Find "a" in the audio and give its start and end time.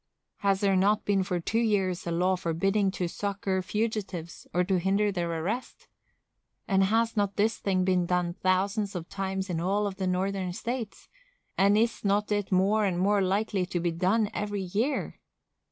2.07-2.11